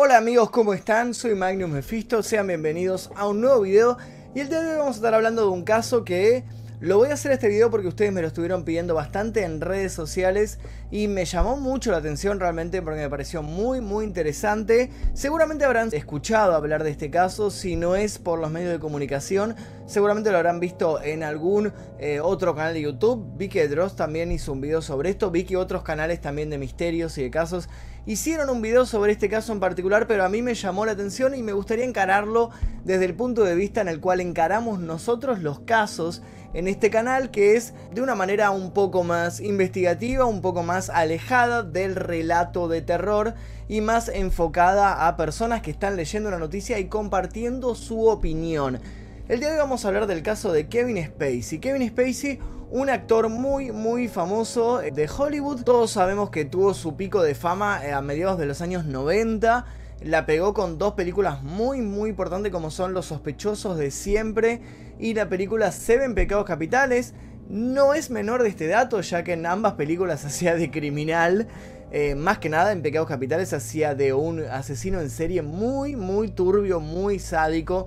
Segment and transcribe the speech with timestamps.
[0.00, 1.12] Hola amigos, ¿cómo están?
[1.12, 3.98] Soy Magnus Mephisto, sean bienvenidos a un nuevo video
[4.32, 6.44] y el día de hoy vamos a estar hablando de un caso que
[6.78, 9.92] lo voy a hacer este video porque ustedes me lo estuvieron pidiendo bastante en redes
[9.92, 10.60] sociales
[10.92, 14.88] y me llamó mucho la atención realmente porque me pareció muy muy interesante.
[15.14, 19.56] Seguramente habrán escuchado hablar de este caso, si no es por los medios de comunicación,
[19.86, 23.36] seguramente lo habrán visto en algún eh, otro canal de YouTube.
[23.36, 26.58] Vi que Dross también hizo un video sobre esto, vi que otros canales también de
[26.58, 27.68] misterios y de casos
[28.08, 31.34] hicieron un video sobre este caso en particular, pero a mí me llamó la atención
[31.34, 32.48] y me gustaría encararlo
[32.82, 36.22] desde el punto de vista en el cual encaramos nosotros los casos
[36.54, 40.88] en este canal, que es de una manera un poco más investigativa, un poco más
[40.88, 43.34] alejada del relato de terror
[43.68, 48.80] y más enfocada a personas que están leyendo una noticia y compartiendo su opinión.
[49.28, 51.58] El día de hoy vamos a hablar del caso de Kevin Spacey.
[51.58, 52.38] Kevin Spacey
[52.70, 55.62] un actor muy muy famoso de Hollywood.
[55.62, 59.64] Todos sabemos que tuvo su pico de fama eh, a mediados de los años 90.
[60.02, 64.60] La pegó con dos películas muy muy importantes como son Los sospechosos de siempre
[64.98, 67.14] y la película Seven Pecados Capitales.
[67.48, 71.48] No es menor de este dato ya que en ambas películas hacía de criminal.
[71.90, 76.28] Eh, más que nada en Pecados Capitales hacía de un asesino en serie muy muy
[76.28, 77.86] turbio, muy sádico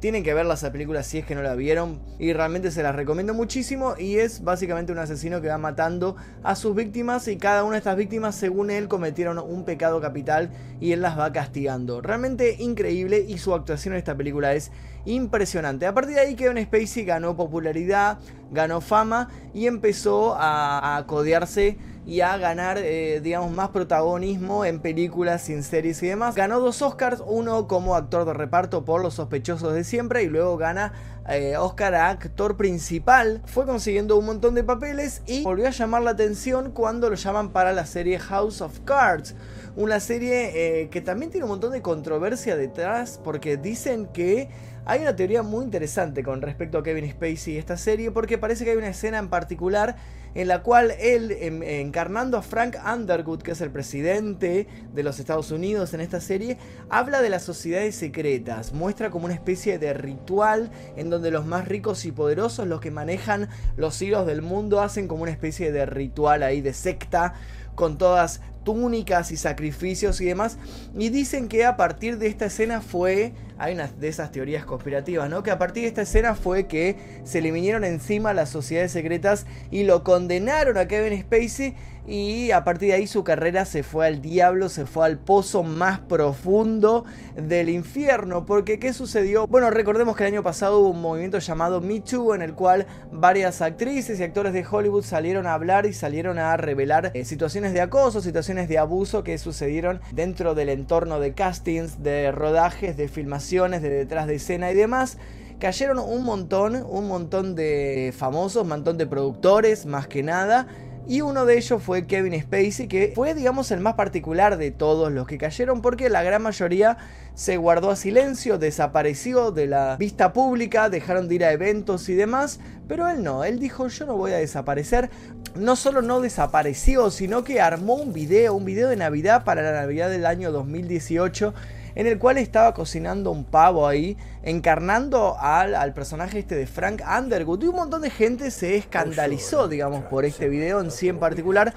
[0.00, 2.94] tienen que ver las películas si es que no la vieron y realmente se las
[2.94, 7.64] recomiendo muchísimo y es básicamente un asesino que va matando a sus víctimas y cada
[7.64, 12.00] una de estas víctimas según él cometieron un pecado capital y él las va castigando.
[12.02, 14.70] Realmente increíble y su actuación en esta película es
[15.06, 15.86] impresionante.
[15.86, 18.18] A partir de ahí Kevin Spacey ganó popularidad,
[18.50, 24.78] ganó fama y empezó a, a codearse y a ganar, eh, digamos, más protagonismo en
[24.78, 26.36] películas, en series y demás.
[26.36, 30.56] Ganó dos Oscars, uno como actor de reparto por Los sospechosos de siempre y luego
[30.56, 30.92] gana
[31.28, 33.42] eh, Oscar a actor principal.
[33.46, 37.50] Fue consiguiendo un montón de papeles y volvió a llamar la atención cuando lo llaman
[37.50, 39.34] para la serie House of Cards.
[39.76, 44.48] Una serie eh, que también tiene un montón de controversia detrás porque dicen que
[44.86, 48.64] hay una teoría muy interesante con respecto a Kevin Spacey y esta serie porque parece
[48.64, 49.96] que hay una escena en particular
[50.34, 55.18] en la cual él, em, encarnando a Frank Underwood, que es el presidente de los
[55.18, 56.56] Estados Unidos en esta serie,
[56.88, 61.68] habla de las sociedades secretas, muestra como una especie de ritual en donde los más
[61.68, 65.84] ricos y poderosos, los que manejan los hilos del mundo, hacen como una especie de
[65.84, 67.34] ritual ahí de secta
[67.74, 70.58] con todas túnicas y sacrificios y demás.
[70.98, 75.30] Y dicen que a partir de esta escena fue, hay una de esas teorías conspirativas,
[75.30, 75.44] ¿no?
[75.44, 79.46] Que a partir de esta escena fue que se le vinieron encima las sociedades secretas
[79.70, 84.06] y lo condenaron a Kevin Spacey y a partir de ahí su carrera se fue
[84.06, 88.46] al diablo, se fue al pozo más profundo del infierno.
[88.46, 89.46] Porque ¿qué sucedió?
[89.46, 92.86] Bueno, recordemos que el año pasado hubo un movimiento llamado Me Too en el cual
[93.10, 97.72] varias actrices y actores de Hollywood salieron a hablar y salieron a revelar eh, situaciones
[97.72, 103.08] de acoso, situaciones de abuso que sucedieron dentro del entorno de castings, de rodajes, de
[103.08, 105.18] filmaciones, de detrás de escena y demás
[105.58, 110.66] cayeron un montón, un montón de famosos, un montón de productores, más que nada,
[111.08, 115.12] y uno de ellos fue Kevin Spacey, que fue, digamos, el más particular de todos
[115.12, 116.98] los que cayeron, porque la gran mayoría
[117.34, 122.14] se guardó a silencio, desapareció de la vista pública, dejaron de ir a eventos y
[122.14, 122.58] demás,
[122.88, 125.10] pero él no, él dijo yo no voy a desaparecer.
[125.54, 129.72] No solo no desapareció, sino que armó un video, un video de Navidad para la
[129.72, 131.54] Navidad del año 2018
[131.96, 137.02] en el cual estaba cocinando un pavo ahí, encarnando al, al, personaje este de Frank
[137.02, 137.62] Underwood.
[137.62, 141.74] Y un montón de gente se escandalizó, digamos, por este video en sí en particular,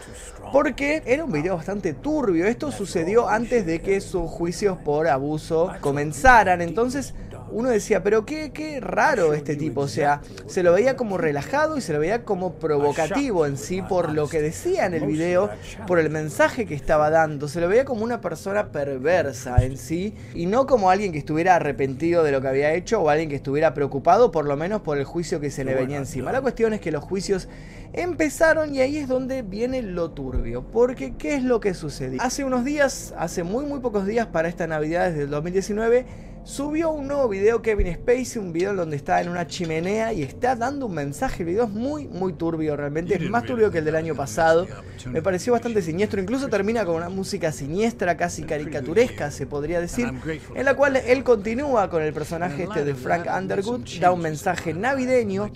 [0.52, 2.46] porque era un video bastante turbio.
[2.46, 6.62] Esto sucedió antes de que sus juicios por abuso comenzaran.
[6.62, 7.16] Entonces
[7.52, 11.78] uno decía, pero qué, qué raro este tipo, o sea, se lo veía como relajado
[11.78, 15.50] y se lo veía como provocativo en sí por lo que decía en el video,
[15.88, 20.16] por el mensaje que estaba dando, se lo veía como una persona perversa en sí
[20.34, 23.36] y no como alguien que estuviera arrepentido de lo que había hecho o alguien que
[23.36, 26.32] estuviera preocupado por lo menos por el juicio que se le venía encima.
[26.32, 27.48] La cuestión es que los juicios
[27.94, 32.22] empezaron y ahí es donde viene lo turbio, porque ¿qué es lo que sucedió?
[32.22, 36.06] Hace unos días, hace muy muy pocos días para esta Navidad desde el 2019,
[36.50, 40.24] subió un nuevo video Kevin Spacey, un video en donde está en una chimenea y
[40.24, 41.44] está dando un mensaje.
[41.44, 44.68] El video es muy, muy turbio realmente, es más turbio que el del año pasado.
[45.12, 50.12] Me pareció bastante siniestro, incluso termina con una música siniestra, casi caricaturesca, se podría decir,
[50.56, 54.74] en la cual él continúa con el personaje este de Frank Underwood, da un mensaje
[54.74, 55.52] navideño.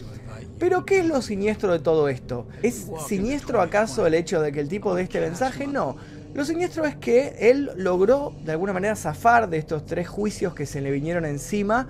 [0.60, 2.48] Pero ¿qué es lo siniestro de todo esto?
[2.62, 5.68] ¿Es siniestro acaso el hecho de que el tipo de este mensaje?
[5.68, 5.98] No.
[6.33, 10.65] Lo siniestro es que él logró de alguna manera zafar de estos tres juicios que
[10.65, 11.88] se le vinieron encima,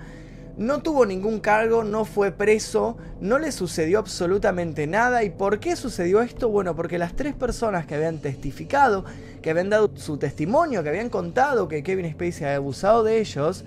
[0.56, 5.24] no tuvo ningún cargo, no fue preso, no le sucedió absolutamente nada.
[5.24, 6.48] ¿Y por qué sucedió esto?
[6.48, 9.04] Bueno, porque las tres personas que habían testificado,
[9.42, 13.64] que habían dado su testimonio, que habían contado que Kevin Spacey había abusado de ellos,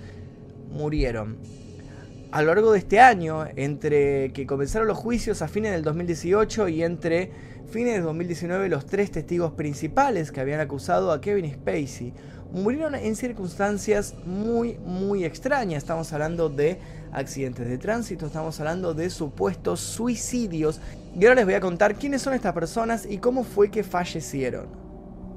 [0.70, 1.36] murieron.
[2.30, 6.68] A lo largo de este año, entre que comenzaron los juicios a fines del 2018
[6.68, 7.30] y entre
[7.70, 12.12] fines del 2019, los tres testigos principales que habían acusado a Kevin Spacey
[12.52, 15.82] murieron en circunstancias muy, muy extrañas.
[15.82, 16.78] Estamos hablando de
[17.12, 20.82] accidentes de tránsito, estamos hablando de supuestos suicidios.
[21.18, 24.66] Y ahora les voy a contar quiénes son estas personas y cómo fue que fallecieron.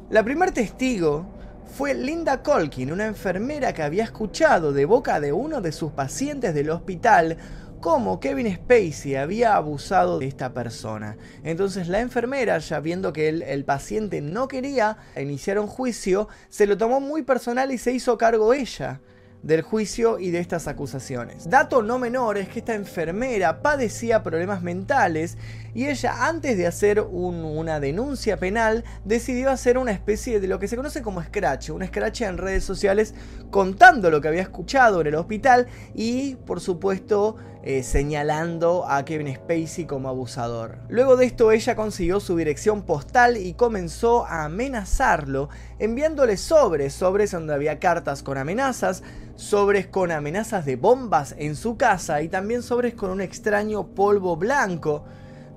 [0.10, 1.26] La primer testigo
[1.66, 6.54] fue Linda Colkin, una enfermera que había escuchado de boca de uno de sus pacientes
[6.54, 7.38] del hospital
[7.82, 11.18] cómo Kevin Spacey había abusado de esta persona.
[11.44, 16.68] Entonces la enfermera, ya viendo que el, el, paciente no quería iniciar un juicio, se
[16.68, 19.02] lo tomó muy personal y se hizo cargo ella
[19.44, 21.50] del juicio y de estas acusaciones.
[21.50, 25.38] Dato no menor es que esta enfermera padecía problemas mentales
[25.74, 30.68] y ella antes de hacer una denuncia penal decidió hacer una especie de lo que
[30.68, 33.14] se conoce como scratch, un scratch en redes sociales
[33.50, 39.36] contando lo que había escuchado en el hospital y por supuesto eh, señalando a Kevin
[39.36, 40.80] Spacey como abusador.
[40.90, 47.32] Luego de esto ella consiguió su dirección postal y comenzó a amenazarlo enviándole sobres, sobres
[47.32, 49.04] donde había cartas con amenazas,
[49.36, 54.36] sobres con amenazas de bombas en su casa y también sobres con un extraño polvo
[54.38, 55.06] blanco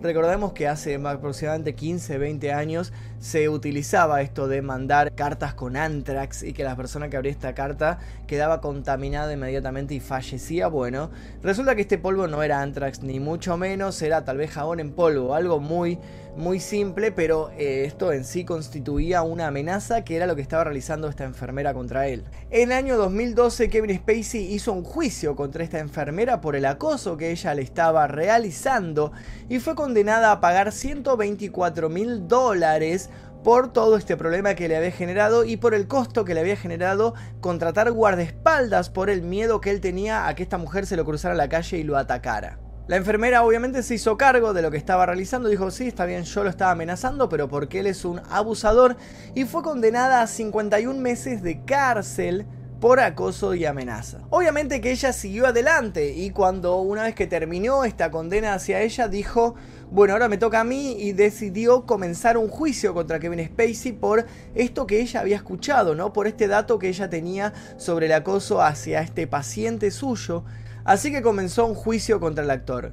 [0.04, 2.92] Recordemos que hace aproximadamente 15, 20 años
[3.24, 7.54] se utilizaba esto de mandar cartas con anthrax y que la persona que abría esta
[7.54, 10.66] carta quedaba contaminada inmediatamente y fallecía.
[10.66, 11.10] Bueno,
[11.42, 14.92] resulta que este polvo no era anthrax ni mucho menos, era tal vez jabón en
[14.92, 15.98] polvo, algo muy
[16.36, 20.64] muy simple, pero eh, esto en sí constituía una amenaza que era lo que estaba
[20.64, 22.24] realizando esta enfermera contra él.
[22.50, 27.16] En el año 2012 Kevin Spacey hizo un juicio contra esta enfermera por el acoso
[27.16, 29.12] que ella le estaba realizando
[29.48, 33.10] y fue condenada a pagar 124 mil dólares
[33.44, 36.56] por todo este problema que le había generado y por el costo que le había
[36.56, 41.04] generado contratar guardaespaldas por el miedo que él tenía a que esta mujer se lo
[41.04, 42.58] cruzara la calle y lo atacara.
[42.86, 46.24] La enfermera obviamente se hizo cargo de lo que estaba realizando, dijo sí, está bien,
[46.24, 48.96] yo lo estaba amenazando, pero porque él es un abusador
[49.34, 52.46] y fue condenada a 51 meses de cárcel
[52.84, 54.18] por acoso y amenaza.
[54.28, 59.08] Obviamente que ella siguió adelante y cuando una vez que terminó esta condena hacia ella
[59.08, 59.54] dijo,
[59.90, 64.26] bueno, ahora me toca a mí y decidió comenzar un juicio contra Kevin Spacey por
[64.54, 66.12] esto que ella había escuchado, ¿no?
[66.12, 70.44] Por este dato que ella tenía sobre el acoso hacia este paciente suyo
[70.84, 72.92] Así que comenzó un juicio contra el actor.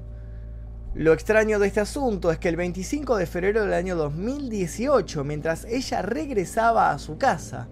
[0.94, 5.66] Lo extraño de este asunto es que el 25 de febrero del año 2018, mientras
[5.66, 7.68] ella regresaba a su casa,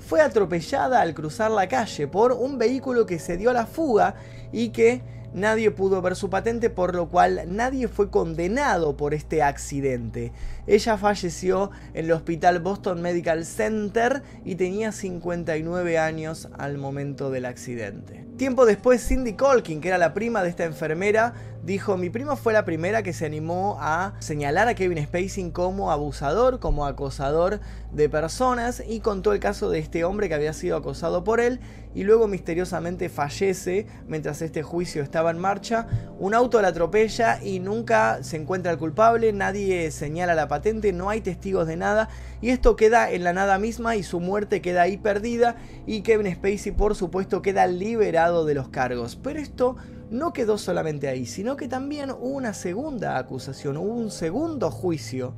[0.00, 4.16] fue atropellada al cruzar la calle por un vehículo que se dio a la fuga
[4.52, 5.02] y que
[5.32, 10.32] nadie pudo ver su patente, por lo cual nadie fue condenado por este accidente.
[10.66, 17.44] Ella falleció en el hospital Boston Medical Center y tenía 59 años al momento del
[17.44, 18.26] accidente.
[18.36, 22.52] Tiempo después, Cindy Colkin, que era la prima de esta enfermera, dijo, mi prima fue
[22.52, 27.60] la primera que se animó a señalar a Kevin Spacey como abusador, como acosador
[27.92, 31.60] de personas y contó el caso de este hombre que había sido acosado por él
[31.94, 35.86] y luego misteriosamente fallece mientras este juicio estaba en marcha.
[36.18, 41.10] Un auto la atropella y nunca se encuentra el culpable, nadie señala la patente, no
[41.10, 42.08] hay testigos de nada
[42.40, 46.32] y esto queda en la nada misma y su muerte queda ahí perdida y Kevin
[46.34, 49.16] Spacey por supuesto queda liberado de los cargos.
[49.16, 49.76] Pero esto
[50.10, 55.34] no quedó solamente ahí, sino que también hubo una segunda acusación, hubo un segundo juicio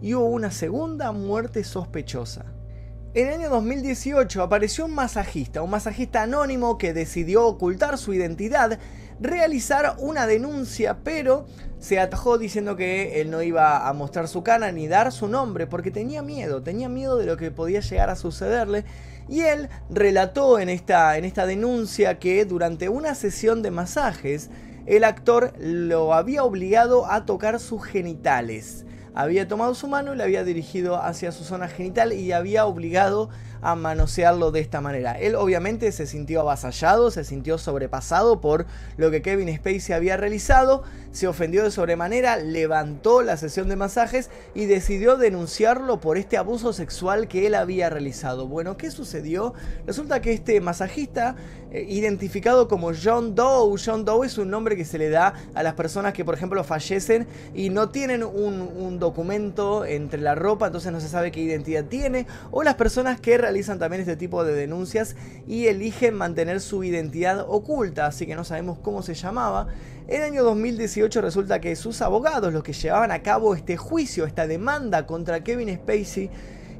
[0.00, 2.46] y hubo una segunda muerte sospechosa.
[3.14, 8.78] En el año 2018 apareció un masajista, un masajista anónimo que decidió ocultar su identidad,
[9.20, 11.46] realizar una denuncia, pero
[11.78, 15.66] se atajó diciendo que él no iba a mostrar su cara ni dar su nombre
[15.66, 18.84] porque tenía miedo, tenía miedo de lo que podía llegar a sucederle
[19.28, 24.50] y él relató en esta, en esta denuncia que durante una sesión de masajes
[24.86, 28.84] el actor lo había obligado a tocar sus genitales.
[29.14, 33.30] Había tomado su mano y le había dirigido hacia su zona genital y había obligado
[33.64, 35.18] a manosearlo de esta manera.
[35.18, 38.66] Él obviamente se sintió avasallado, se sintió sobrepasado por
[38.98, 44.28] lo que Kevin Spacey había realizado, se ofendió de sobremanera, levantó la sesión de masajes
[44.54, 48.46] y decidió denunciarlo por este abuso sexual que él había realizado.
[48.48, 49.54] Bueno, ¿qué sucedió?
[49.86, 51.36] Resulta que este masajista,
[51.70, 55.62] eh, identificado como John Doe, John Doe es un nombre que se le da a
[55.62, 60.66] las personas que por ejemplo fallecen y no tienen un, un documento entre la ropa,
[60.66, 64.54] entonces no se sabe qué identidad tiene, o las personas que también este tipo de
[64.54, 69.68] denuncias y eligen mantener su identidad oculta, así que no sabemos cómo se llamaba.
[70.08, 74.26] En el año 2018 resulta que sus abogados, los que llevaban a cabo este juicio,
[74.26, 76.30] esta demanda contra Kevin Spacey,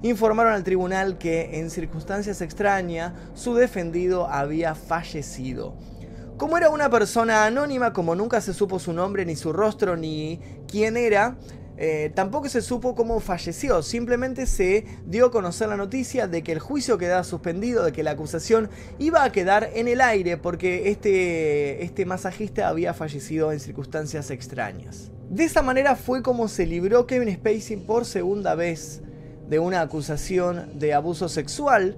[0.03, 5.75] informaron al tribunal que en circunstancias extrañas su defendido había fallecido.
[6.37, 10.41] Como era una persona anónima, como nunca se supo su nombre, ni su rostro, ni
[10.67, 11.37] quién era,
[11.77, 16.53] eh, tampoco se supo cómo falleció, simplemente se dio a conocer la noticia de que
[16.53, 20.91] el juicio quedaba suspendido, de que la acusación iba a quedar en el aire porque
[20.91, 25.11] este, este masajista había fallecido en circunstancias extrañas.
[25.29, 29.03] De esa manera fue como se libró Kevin Spacey por segunda vez
[29.49, 31.97] de una acusación de abuso sexual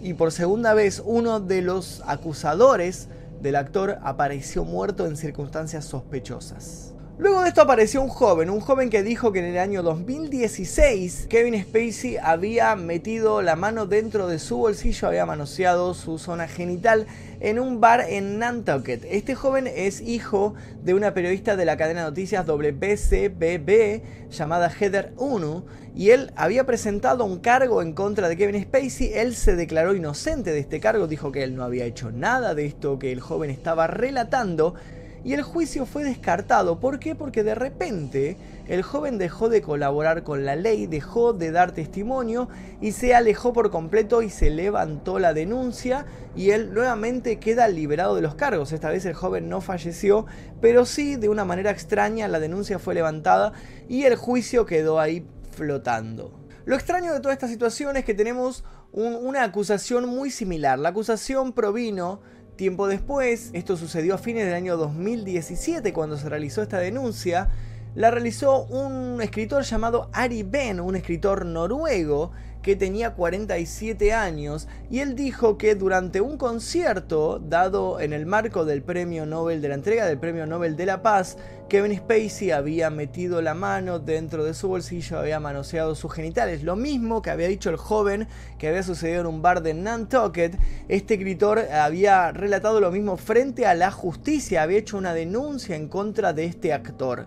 [0.00, 3.08] y por segunda vez uno de los acusadores
[3.40, 6.94] del actor apareció muerto en circunstancias sospechosas.
[7.18, 11.26] Luego de esto apareció un joven, un joven que dijo que en el año 2016
[11.28, 17.06] Kevin Spacey había metido la mano dentro de su bolsillo, había manoseado su zona genital
[17.40, 19.04] en un bar en Nantucket.
[19.10, 25.12] Este joven es hijo de una periodista de la cadena de noticias WCBB llamada Heather
[25.18, 29.12] Unu y él había presentado un cargo en contra de Kevin Spacey.
[29.12, 32.64] Él se declaró inocente de este cargo, dijo que él no había hecho nada de
[32.64, 34.76] esto que el joven estaba relatando
[35.24, 36.80] y el juicio fue descartado.
[36.80, 37.14] ¿Por qué?
[37.14, 38.36] Porque de repente
[38.66, 42.48] el joven dejó de colaborar con la ley, dejó de dar testimonio
[42.80, 48.14] y se alejó por completo y se levantó la denuncia y él nuevamente queda liberado
[48.14, 48.72] de los cargos.
[48.72, 50.26] Esta vez el joven no falleció,
[50.60, 53.52] pero sí de una manera extraña la denuncia fue levantada
[53.88, 56.38] y el juicio quedó ahí flotando.
[56.64, 60.78] Lo extraño de toda esta situación es que tenemos una acusación muy similar.
[60.78, 62.20] La acusación provino
[62.56, 67.50] Tiempo después, esto sucedió a fines del año 2017 cuando se realizó esta denuncia,
[67.94, 72.32] la realizó un escritor llamado Ari Ben, un escritor noruego
[72.62, 78.64] que tenía 47 años y él dijo que durante un concierto dado en el marco
[78.64, 81.36] del premio Nobel de la entrega del premio Nobel de la Paz,
[81.68, 86.76] Kevin Spacey había metido la mano dentro de su bolsillo, había manoseado sus genitales, lo
[86.76, 90.56] mismo que había dicho el joven que había sucedido en un bar de Nantucket,
[90.88, 95.88] este escritor había relatado lo mismo frente a la justicia, había hecho una denuncia en
[95.88, 97.26] contra de este actor.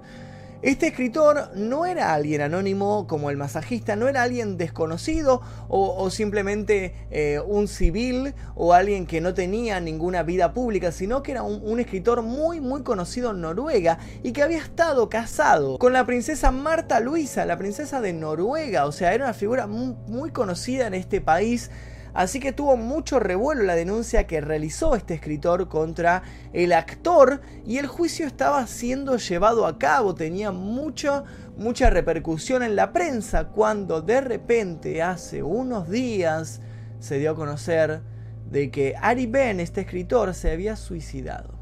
[0.66, 6.96] Este escritor no era alguien anónimo como el masajista, no era alguien desconocido o, simplemente
[7.12, 11.80] eh, un civil o alguien que no tenía ninguna vida pública, sino que era un,
[11.80, 17.00] escritor muy muy conocido en Noruega y que había estado casado con la princesa Marta
[17.00, 21.70] Luisa, la princesa de Noruega, o sea, era una figura muy conocida en este país
[22.16, 27.78] Así que tuvo mucho revuelo la denuncia que realizó este escritor contra el actor y
[27.78, 31.26] el juicio estaba siendo llevado a cabo, tenía mucha,
[31.58, 36.62] mucha repercusión en la prensa cuando de repente hace unos días
[37.00, 38.02] se dio a conocer
[38.50, 41.54] de que Ari Ben, este escritor, se había suicidado.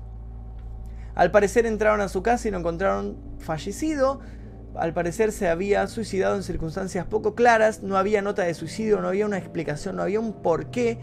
[1.16, 4.20] Al parecer entraron a su casa y lo encontraron fallecido,
[4.76, 9.08] al parecer se había suicidado en circunstancias poco claras, no había nota de suicidio, no
[9.08, 10.98] había una explicación, no había un por qué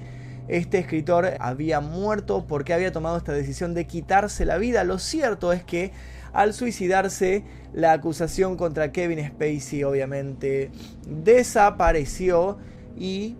[0.49, 4.83] este escritor había muerto, por qué había tomado esta decisión de quitarse la vida.
[4.83, 5.93] Lo cierto es que
[6.33, 10.71] al suicidarse, la acusación contra Kevin Spacey obviamente
[11.07, 12.59] desapareció
[12.97, 13.37] y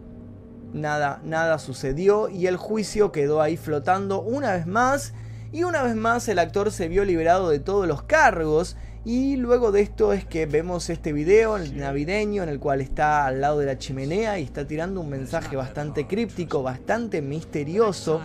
[0.73, 5.13] nada, nada sucedió y el juicio quedó ahí flotando una vez más
[5.53, 9.73] y una vez más el actor se vio liberado de todos los cargos y luego
[9.73, 13.65] de esto es que vemos este video navideño en el cual está al lado de
[13.65, 18.21] la chimenea y está tirando un mensaje bastante críptico, bastante misterioso.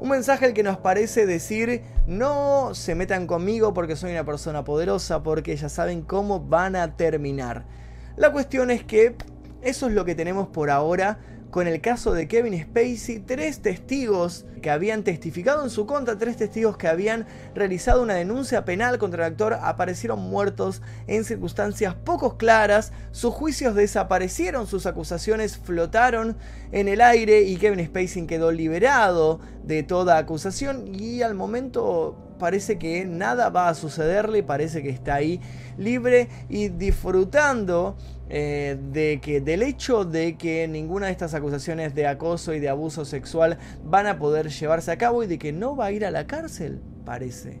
[0.00, 4.64] Un mensaje al que nos parece decir no se metan conmigo porque soy una persona
[4.64, 7.64] poderosa, porque ya saben cómo van a terminar.
[8.16, 9.14] La cuestión es que
[9.62, 14.44] eso es lo que tenemos por ahora con el caso de Kevin Spacey, tres testigos
[14.62, 19.26] que habían testificado en su contra, tres testigos que habían realizado una denuncia penal contra
[19.26, 26.36] el actor aparecieron muertos en circunstancias poco claras, sus juicios desaparecieron, sus acusaciones flotaron
[26.72, 32.78] en el aire y Kevin Spacey quedó liberado de toda acusación y al momento parece
[32.78, 35.40] que nada va a sucederle, parece que está ahí
[35.78, 37.96] libre y disfrutando
[38.28, 42.68] eh, de que, del hecho de que ninguna de estas acusaciones de acoso y de
[42.68, 46.04] abuso sexual van a poder llevarse a cabo y de que no va a ir
[46.04, 47.60] a la cárcel, parece.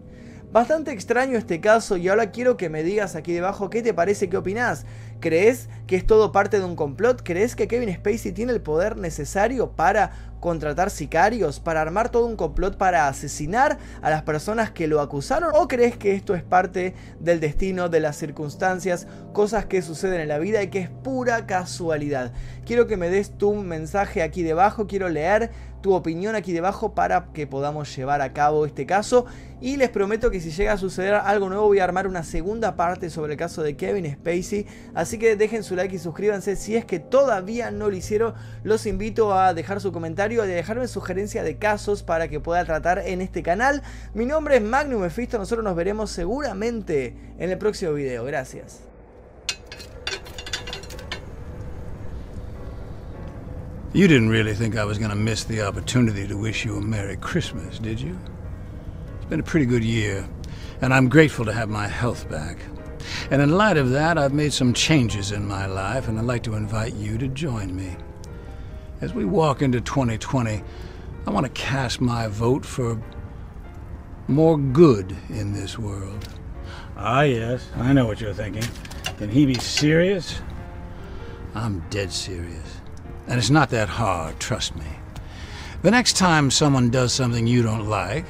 [0.52, 4.28] Bastante extraño este caso y ahora quiero que me digas aquí debajo qué te parece,
[4.28, 4.84] qué opinás.
[5.20, 7.22] ¿Crees que es todo parte de un complot?
[7.22, 12.34] ¿Crees que Kevin Spacey tiene el poder necesario para contratar sicarios, para armar todo un
[12.34, 15.52] complot para asesinar a las personas que lo acusaron?
[15.54, 20.28] ¿O crees que esto es parte del destino, de las circunstancias, cosas que suceden en
[20.28, 22.32] la vida y que es pura casualidad?
[22.64, 27.32] Quiero que me des tu mensaje aquí debajo, quiero leer tu opinión aquí debajo para
[27.32, 29.26] que podamos llevar a cabo este caso.
[29.60, 32.76] Y les prometo que si llega a suceder algo nuevo voy a armar una segunda
[32.76, 34.66] parte sobre el caso de Kevin Spacey.
[34.94, 38.34] Así que dejen su like y suscríbanse si es que todavía no lo hicieron.
[38.64, 43.00] Los invito a dejar su comentario, a dejarme sugerencia de casos para que pueda tratar
[43.00, 43.82] en este canal.
[44.14, 48.24] Mi nombre es Magnum Mephisto, nosotros nos veremos seguramente en el próximo video.
[48.24, 48.89] Gracias.
[53.92, 56.80] You didn't really think I was going to miss the opportunity to wish you a
[56.80, 58.16] Merry Christmas, did you?
[59.16, 60.28] It's been a pretty good year,
[60.80, 62.58] and I'm grateful to have my health back.
[63.32, 66.44] And in light of that, I've made some changes in my life, and I'd like
[66.44, 67.96] to invite you to join me.
[69.00, 70.62] As we walk into 2020,
[71.26, 72.96] I want to cast my vote for
[74.28, 76.28] more good in this world.
[76.96, 78.62] Ah, yes, I know what you're thinking.
[79.18, 80.40] Can he be serious?
[81.56, 82.79] I'm dead serious.
[83.30, 84.84] And it's not that hard, trust me.
[85.82, 88.26] The next time someone does something you don't like,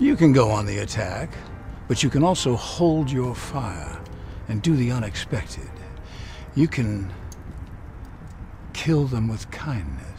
[0.00, 1.30] you can go on the attack,
[1.86, 4.00] but you can also hold your fire
[4.48, 5.70] and do the unexpected.
[6.56, 7.12] You can
[8.72, 10.09] kill them with kindness.